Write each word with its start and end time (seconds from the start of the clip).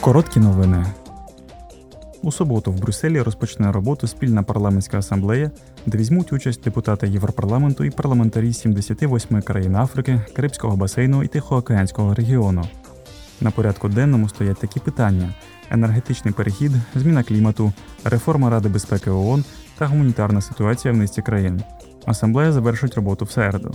Короткі 0.00 0.40
новини. 0.40 0.86
У 2.22 2.32
суботу 2.32 2.72
в 2.72 2.80
Брюсселі 2.80 3.22
розпочне 3.22 3.72
роботу 3.72 4.06
спільна 4.06 4.42
парламентська 4.42 4.98
асамблея, 4.98 5.50
де 5.86 5.98
візьмуть 5.98 6.32
участь 6.32 6.64
депутати 6.64 7.08
Європарламенту 7.08 7.84
і 7.84 7.90
парламентарі 7.90 8.52
78 8.52 9.42
країн 9.42 9.76
Африки, 9.76 10.20
Карибського 10.36 10.76
басейну 10.76 11.22
і 11.22 11.26
Тихоокеанського 11.26 12.14
регіону. 12.14 12.64
На 13.40 13.50
порядку 13.50 13.88
денному 13.88 14.28
стоять 14.28 14.58
такі 14.58 14.80
питання: 14.80 15.34
енергетичний 15.70 16.34
перехід, 16.34 16.72
зміна 16.94 17.22
клімату, 17.22 17.72
реформа 18.04 18.50
Ради 18.50 18.68
безпеки 18.68 19.10
ООН 19.10 19.44
та 19.78 19.86
гуманітарна 19.86 20.40
ситуація 20.40 20.94
в 20.94 20.96
низці 20.96 21.22
країн. 21.22 21.62
Асамблея 22.06 22.52
завершить 22.52 22.94
роботу 22.94 23.24
в 23.24 23.30
середу. 23.30 23.74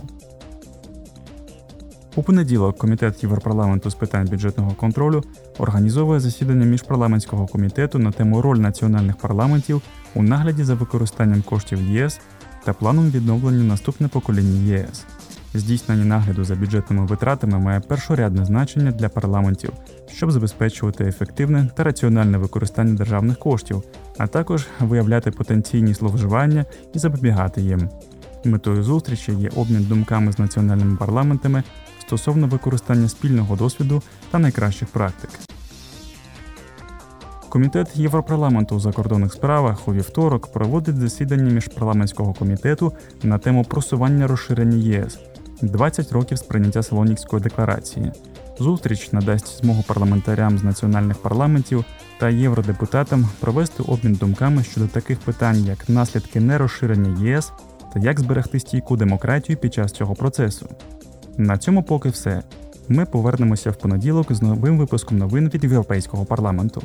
У 2.17 2.23
понеділок 2.23 2.77
Комітет 2.77 3.23
Європарламенту 3.23 3.89
з 3.89 3.95
питань 3.95 4.27
бюджетного 4.27 4.71
контролю 4.71 5.23
організовує 5.57 6.19
засідання 6.19 6.65
міжпарламентського 6.65 7.47
комітету 7.47 7.99
на 7.99 8.11
тему 8.11 8.41
роль 8.41 8.57
національних 8.57 9.17
парламентів 9.17 9.81
у 10.15 10.23
нагляді 10.23 10.63
за 10.63 10.73
використанням 10.73 11.41
коштів 11.41 11.81
ЄС 11.81 12.19
та 12.65 12.73
планом 12.73 13.09
відновлення 13.09 13.63
наступне 13.63 14.07
покоління 14.07 14.75
ЄС. 14.77 15.05
Здійснення 15.53 16.05
нагляду 16.05 16.43
за 16.43 16.55
бюджетними 16.55 17.05
витратами 17.05 17.59
має 17.59 17.79
першорядне 17.79 18.45
значення 18.45 18.91
для 18.91 19.09
парламентів, 19.09 19.71
щоб 20.13 20.31
забезпечувати 20.31 21.03
ефективне 21.03 21.69
та 21.75 21.83
раціональне 21.83 22.37
використання 22.37 22.93
державних 22.93 23.39
коштів, 23.39 23.83
а 24.17 24.27
також 24.27 24.67
виявляти 24.79 25.31
потенційні 25.31 25.93
зловживання 25.93 26.65
і 26.93 26.99
запобігати 26.99 27.61
їм. 27.61 27.89
Метою 28.45 28.83
зустрічі 28.83 29.31
є 29.31 29.49
обмін 29.55 29.83
думками 29.83 30.31
з 30.31 30.39
національними 30.39 30.97
парламентами 30.97 31.63
стосовно 32.01 32.47
використання 32.47 33.09
спільного 33.09 33.55
досвіду 33.55 34.01
та 34.31 34.39
найкращих 34.39 34.87
практик. 34.87 35.29
Комітет 37.49 37.97
Європарламенту 37.97 38.75
у 38.75 38.79
закордонних 38.79 39.33
справах 39.33 39.87
у 39.87 39.93
вівторок 39.93 40.51
проводить 40.51 40.97
засідання 40.97 41.51
міжпарламентського 41.51 42.33
комітету 42.33 42.93
на 43.23 43.37
тему 43.37 43.63
просування 43.63 44.27
розширення 44.27 44.77
ЄС 44.77 45.19
20 45.61 46.11
років 46.11 46.37
з 46.37 46.41
прийняття 46.41 46.83
Солонікської 46.83 47.41
декларації. 47.41 48.11
Зустріч 48.59 49.11
надасть 49.11 49.61
змогу 49.61 49.83
парламентарям 49.87 50.57
з 50.57 50.63
національних 50.63 51.17
парламентів 51.17 51.85
та 52.19 52.29
євродепутатам 52.29 53.29
провести 53.39 53.83
обмін 53.83 54.13
думками 54.13 54.63
щодо 54.63 54.87
таких 54.87 55.19
питань, 55.19 55.65
як 55.65 55.89
наслідки 55.89 56.39
нерозширення 56.39 57.25
ЄС 57.29 57.51
та 57.95 58.01
як 58.01 58.19
зберегти 58.19 58.59
стійку 58.59 58.97
демократію 58.97 59.57
під 59.57 59.73
час 59.73 59.91
цього 59.91 60.15
процесу. 60.15 60.69
На 61.37 61.57
цьому 61.57 61.83
поки 61.83 62.09
все. 62.09 62.43
Ми 62.87 63.05
повернемося 63.05 63.71
в 63.71 63.75
понеділок 63.75 64.33
з 64.33 64.41
новим 64.41 64.77
випуском 64.77 65.17
новин 65.17 65.49
від 65.53 65.63
Європейського 65.63 66.25
парламенту. 66.25 66.81